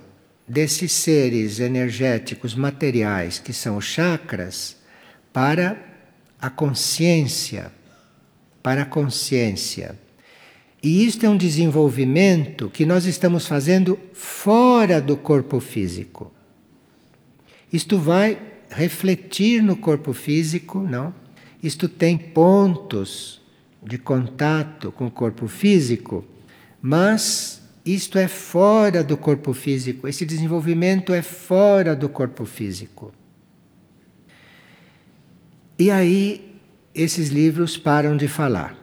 [0.48, 4.76] desses seres energéticos materiais, que são os chakras,
[5.32, 5.91] para
[6.42, 7.70] a consciência,
[8.60, 9.96] para a consciência.
[10.82, 16.32] E isto é um desenvolvimento que nós estamos fazendo fora do corpo físico.
[17.72, 18.36] Isto vai
[18.68, 21.14] refletir no corpo físico, não?
[21.62, 23.40] Isto tem pontos
[23.80, 26.24] de contato com o corpo físico,
[26.80, 30.08] mas isto é fora do corpo físico.
[30.08, 33.12] Esse desenvolvimento é fora do corpo físico.
[35.78, 36.52] E aí
[36.94, 38.78] esses livros param de falar.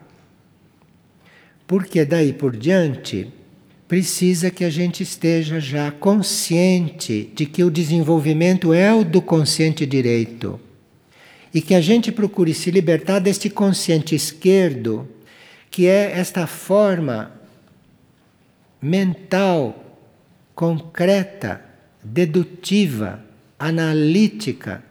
[1.68, 3.32] Porque daí por diante
[3.88, 9.86] precisa que a gente esteja já consciente de que o desenvolvimento é o do consciente
[9.86, 10.60] direito.
[11.54, 15.08] E que a gente procure se libertar deste consciente esquerdo,
[15.72, 17.32] que é esta forma
[18.80, 19.98] mental,
[20.54, 21.64] concreta,
[22.04, 23.24] dedutiva,
[23.58, 24.84] analítica,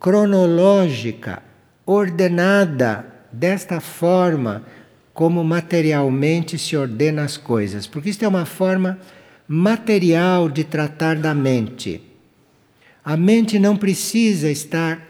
[0.00, 1.42] cronológica,
[1.84, 4.64] ordenada desta forma
[5.12, 8.98] como materialmente se ordena as coisas, porque isto é uma forma
[9.46, 12.00] material de tratar da mente.
[13.04, 15.06] A mente não precisa estar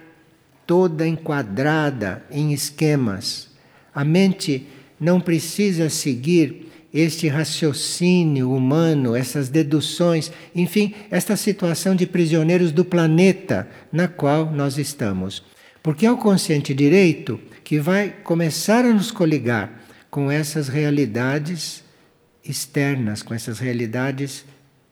[0.67, 3.49] toda enquadrada em esquemas.
[3.95, 4.67] A mente
[4.99, 13.69] não precisa seguir este raciocínio humano, essas deduções, enfim, esta situação de prisioneiros do planeta
[13.93, 15.43] na qual nós estamos.
[15.83, 19.81] Porque é o consciente direito que vai começar a nos coligar
[20.11, 21.85] com essas realidades
[22.45, 24.45] externas, com essas realidades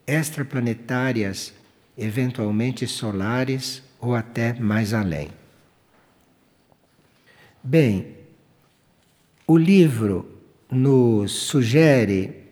[0.07, 1.53] extraplanetárias,
[1.97, 5.29] eventualmente solares ou até mais além.
[7.61, 8.15] Bem,
[9.45, 10.38] o livro
[10.71, 12.43] nos sugere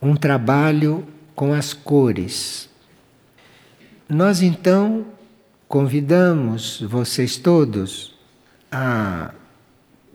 [0.00, 2.68] um trabalho com as cores.
[4.08, 5.06] Nós então
[5.68, 8.14] convidamos vocês todos
[8.70, 9.32] a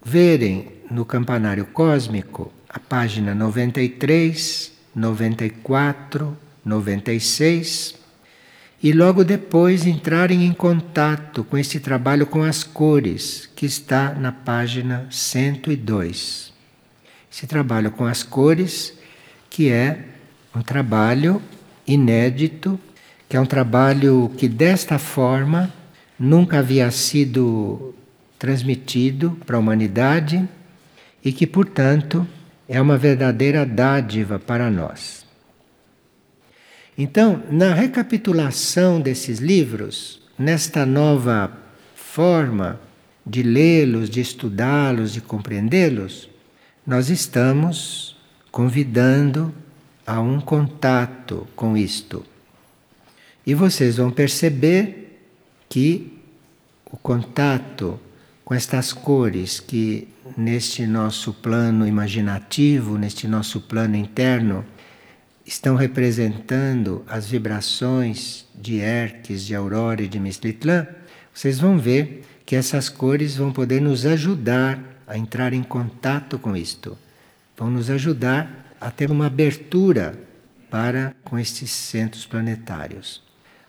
[0.04, 7.96] verem no campanário cósmico, a página 93, 94, 96,
[8.82, 14.32] e logo depois entrarem em contato com esse trabalho com as cores, que está na
[14.32, 16.55] página 102.
[17.36, 18.94] Esse trabalho com as cores,
[19.50, 20.06] que é
[20.56, 21.42] um trabalho
[21.86, 22.80] inédito,
[23.28, 25.70] que é um trabalho que desta forma
[26.18, 27.94] nunca havia sido
[28.40, 30.48] transmitido para a humanidade
[31.22, 32.26] e que, portanto,
[32.70, 35.26] é uma verdadeira dádiva para nós.
[36.98, 41.52] Então, na recapitulação desses livros, nesta nova
[41.96, 42.80] forma
[43.28, 46.34] de lê-los, de estudá-los, de compreendê-los,
[46.86, 48.16] nós estamos
[48.52, 49.54] convidando
[50.06, 52.24] a um contato com isto.
[53.46, 55.20] E vocês vão perceber
[55.68, 56.20] que
[56.86, 58.00] o contato
[58.44, 60.08] com estas cores que
[60.38, 64.64] neste nosso plano imaginativo, neste nosso plano interno,
[65.44, 70.88] estão representando as vibrações de Hermes, de Aurora e de Mistlitlã,
[71.34, 76.56] vocês vão ver que essas cores vão poder nos ajudar a entrar em contato com
[76.56, 76.98] isto.
[77.58, 80.20] Vão nos ajudar a ter uma abertura
[80.70, 83.24] para com estes centros planetários.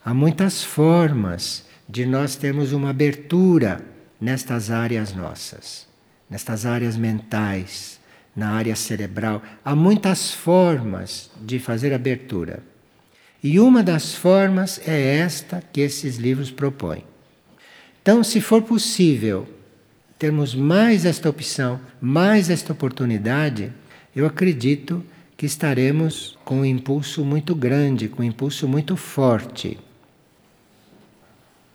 [0.04, 3.84] Há muitas formas de nós termos uma abertura
[4.20, 5.86] nestas áreas nossas,
[6.28, 8.00] nestas áreas mentais,
[8.34, 9.42] na área cerebral.
[9.64, 12.62] Há muitas formas de fazer abertura.
[13.42, 17.04] E uma das formas é esta que esses livros propõem.
[18.02, 19.48] Então, se for possível
[20.18, 23.72] termos mais esta opção, mais esta oportunidade,
[24.14, 25.04] eu acredito
[25.36, 29.78] que estaremos com um impulso muito grande, com um impulso muito forte.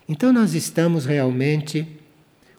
[0.09, 1.87] Então, nós estamos realmente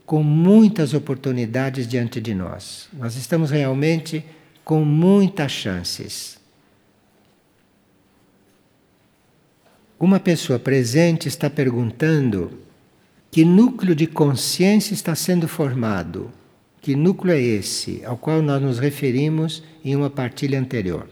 [0.07, 2.89] com muitas oportunidades diante de nós.
[2.93, 4.25] Nós estamos realmente
[4.65, 6.39] com muitas chances.
[9.99, 12.59] Uma pessoa presente está perguntando
[13.33, 16.31] que núcleo de consciência está sendo formado.
[16.83, 21.09] Que núcleo é esse ao qual nós nos referimos em uma partilha anterior?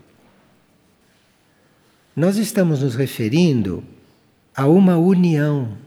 [2.14, 3.82] Nós estamos nos referindo
[4.54, 5.78] a uma união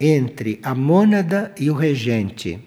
[0.00, 2.58] entre a mônada e o regente.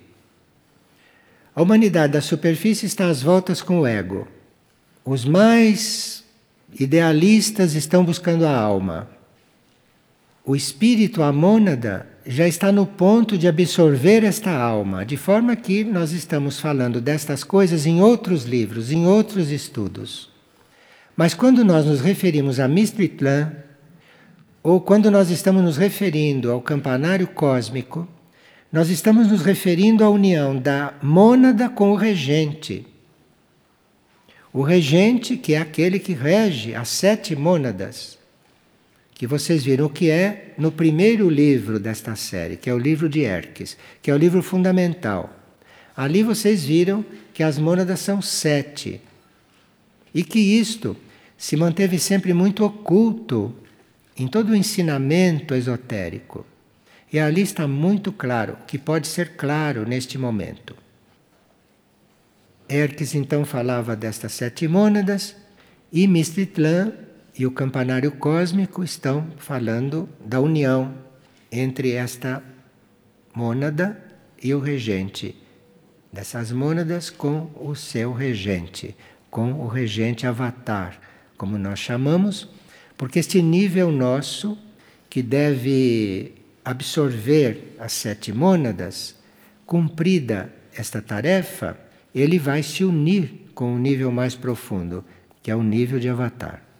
[1.53, 4.25] A humanidade da superfície está às voltas com o ego.
[5.03, 6.23] Os mais
[6.79, 9.09] idealistas estão buscando a alma.
[10.45, 15.83] O espírito, a mônada, já está no ponto de absorver esta alma, de forma que
[15.83, 20.29] nós estamos falando destas coisas em outros livros, em outros estudos.
[21.15, 23.51] Mas quando nós nos referimos a Mistritlan,
[24.63, 28.07] ou quando nós estamos nos referindo ao campanário cósmico,
[28.71, 32.85] nós estamos nos referindo à união da mônada com o regente.
[34.53, 38.17] O regente, que é aquele que rege as sete mônadas,
[39.21, 43.19] que vocês viram que é no primeiro livro desta série, que é o livro de
[43.19, 45.31] Erques, que é o livro fundamental.
[45.95, 48.99] Ali vocês viram que as mônadas são sete.
[50.11, 50.97] E que isto
[51.37, 53.53] se manteve sempre muito oculto
[54.17, 56.43] em todo o ensinamento esotérico.
[57.13, 60.75] E ali está muito claro, que pode ser claro neste momento.
[62.67, 65.35] Erques então falava destas sete mônadas
[65.93, 70.93] e Mistitlan e o campanário cósmico estão falando da união
[71.51, 72.43] entre esta
[73.33, 74.01] mônada
[74.41, 75.35] e o regente,
[76.11, 78.95] dessas mônadas com o seu regente,
[79.29, 80.99] com o regente avatar,
[81.37, 82.49] como nós chamamos,
[82.97, 84.57] porque este nível nosso,
[85.09, 89.15] que deve absorver as sete mônadas,
[89.65, 91.77] cumprida esta tarefa,
[92.13, 95.03] ele vai se unir com o nível mais profundo,
[95.41, 96.70] que é o nível de avatar.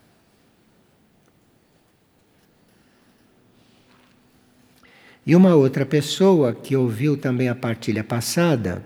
[5.26, 8.84] E uma outra pessoa que ouviu também a partilha passada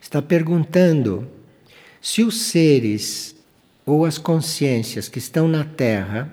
[0.00, 1.28] está perguntando
[2.00, 3.36] se os seres
[3.86, 6.32] ou as consciências que estão na Terra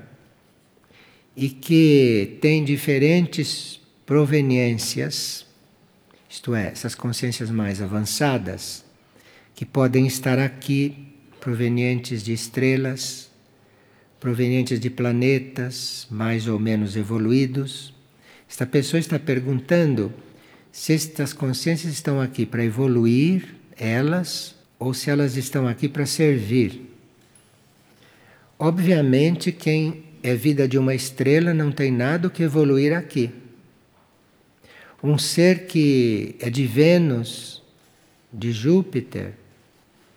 [1.35, 5.45] e que têm diferentes proveniências,
[6.29, 8.83] isto é, essas consciências mais avançadas,
[9.53, 11.07] que podem estar aqui
[11.39, 13.29] provenientes de estrelas,
[14.19, 17.93] provenientes de planetas mais ou menos evoluídos.
[18.49, 20.13] Esta pessoa está perguntando
[20.71, 26.87] se estas consciências estão aqui para evoluir elas ou se elas estão aqui para servir
[28.59, 33.29] Obviamente, quem é vida de uma estrela não tem nada que evoluir aqui.
[35.03, 37.61] Um ser que é de Vênus,
[38.33, 39.33] de Júpiter,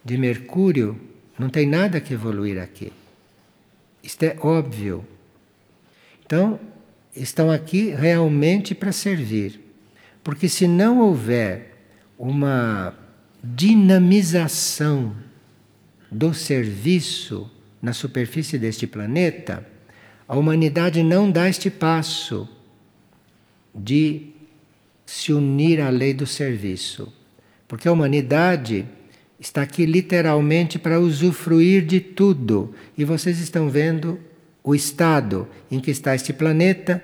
[0.03, 0.99] de Mercúrio,
[1.39, 2.91] não tem nada que evoluir aqui.
[4.03, 5.05] Isto é óbvio.
[6.25, 6.59] Então,
[7.15, 9.61] estão aqui realmente para servir.
[10.23, 11.77] Porque se não houver
[12.19, 12.95] uma
[13.43, 15.17] dinamização
[16.11, 17.51] do serviço,
[17.81, 19.67] na superfície deste planeta,
[20.29, 22.49] a humanidade não dá este passo
[23.75, 24.27] de
[25.07, 27.13] se unir à lei do serviço.
[27.67, 28.87] Porque a humanidade
[29.39, 32.75] está aqui literalmente para usufruir de tudo.
[32.97, 34.21] E vocês estão vendo
[34.63, 37.03] o estado em que está este planeta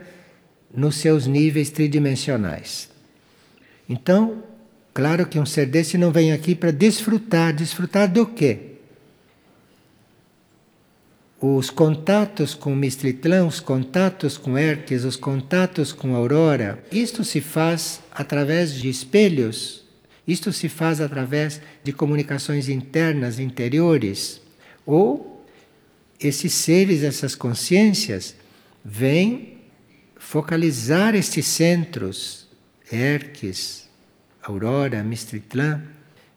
[0.74, 2.88] nos seus níveis tridimensionais.
[3.88, 4.42] Então,
[4.92, 7.54] claro que um ser desse não vem aqui para desfrutar.
[7.54, 8.76] Desfrutar do quê?
[11.40, 18.00] os contatos com Mistritlan, os contatos com Herques, os contatos com Aurora, isto se faz
[18.10, 19.84] através de espelhos,
[20.26, 24.40] isto se faz através de comunicações internas, interiores,
[24.86, 25.35] ou
[26.20, 28.34] esses seres, essas consciências,
[28.84, 29.58] vêm
[30.16, 32.46] focalizar estes centros,
[32.90, 33.88] Herques,
[34.42, 35.82] Aurora, Mistritlan,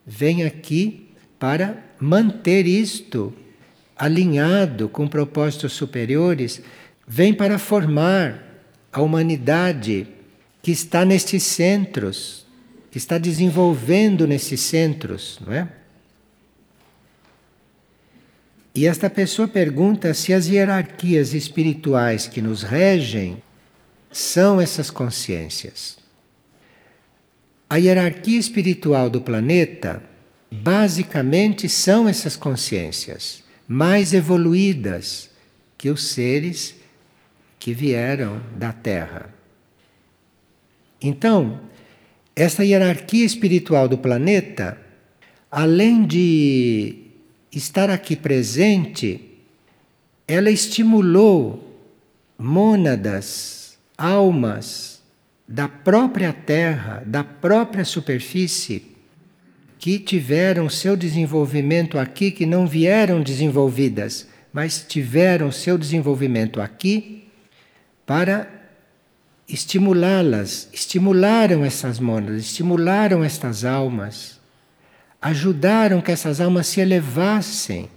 [0.05, 3.33] vêm aqui para manter isto
[3.95, 6.61] alinhado com propósitos superiores,
[7.07, 8.43] vem para formar
[8.91, 10.07] a humanidade
[10.61, 12.45] que está nestes centros,
[12.91, 15.78] que está desenvolvendo nesses centros, não é?
[18.79, 23.43] E esta pessoa pergunta se as hierarquias espirituais que nos regem
[24.09, 25.97] são essas consciências.
[27.69, 30.01] A hierarquia espiritual do planeta
[30.49, 35.29] basicamente são essas consciências mais evoluídas
[35.77, 36.73] que os seres
[37.59, 39.29] que vieram da Terra.
[41.01, 41.59] Então,
[42.33, 44.77] essa hierarquia espiritual do planeta,
[45.51, 46.98] além de
[47.51, 49.39] estar aqui presente,
[50.27, 51.77] ela estimulou
[52.37, 55.01] mônadas, almas
[55.47, 58.95] da própria Terra, da própria superfície,
[59.79, 67.27] que tiveram seu desenvolvimento aqui, que não vieram desenvolvidas, mas tiveram seu desenvolvimento aqui
[68.05, 68.47] para
[69.47, 74.38] estimulá-las, estimularam essas mônadas, estimularam estas almas,
[75.21, 77.89] ajudaram que essas almas se elevassem,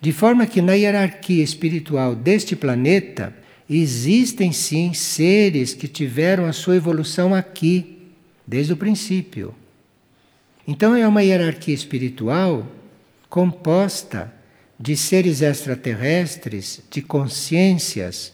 [0.00, 3.34] de forma que na hierarquia espiritual deste planeta
[3.68, 7.98] existem sim seres que tiveram a sua evolução aqui,
[8.46, 9.54] desde o princípio.
[10.68, 12.66] Então é uma hierarquia espiritual
[13.28, 14.32] composta
[14.78, 18.32] de seres extraterrestres, de consciências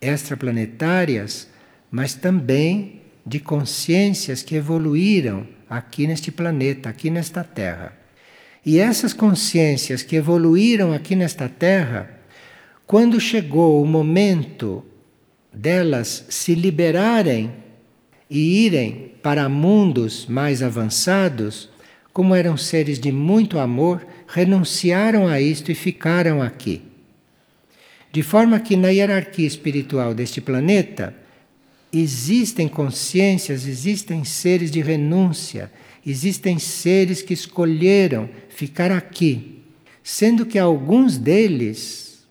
[0.00, 1.48] extraplanetárias,
[1.90, 7.96] mas também de consciências que evoluíram aqui neste planeta, aqui nesta Terra.
[8.64, 12.10] E essas consciências que evoluíram aqui nesta Terra,
[12.86, 14.84] quando chegou o momento
[15.52, 17.52] delas se liberarem
[18.28, 21.70] e irem para mundos mais avançados,
[22.12, 26.82] como eram seres de muito amor, renunciaram a isto e ficaram aqui.
[28.12, 31.14] De forma que na hierarquia espiritual deste planeta
[31.98, 35.70] existem consciências, existem seres de renúncia,
[36.04, 39.62] existem seres que escolheram ficar aqui,
[40.02, 42.26] sendo que alguns deles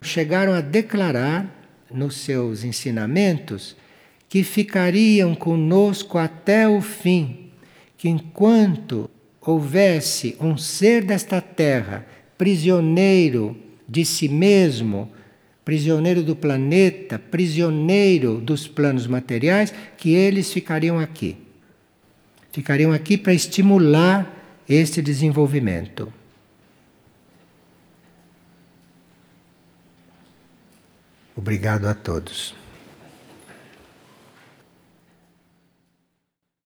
[0.00, 1.50] chegaram a declarar
[1.90, 3.76] nos seus ensinamentos
[4.28, 7.50] que ficariam conosco até o fim,
[7.96, 9.08] que enquanto
[9.40, 13.56] houvesse um ser desta terra prisioneiro
[13.88, 15.10] de si mesmo,
[15.64, 21.36] prisioneiro do planeta, prisioneiro dos planos materiais, que eles ficariam aqui.
[22.52, 26.12] Ficariam aqui para estimular este desenvolvimento.
[31.36, 32.54] Obrigado a todos.